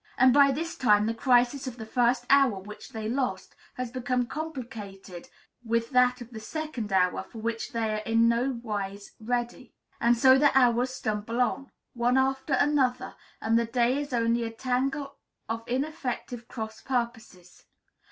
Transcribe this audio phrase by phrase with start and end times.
[0.17, 4.25] And by this time the crisis of the first hour which they lost has become
[4.25, 5.29] complicated
[5.63, 10.17] with that of the second hour, for which they are in no wise ready; and
[10.17, 15.17] so the hours stumble on, one after another, and the day is only a tangle
[15.47, 17.65] of ineffective cross purposes.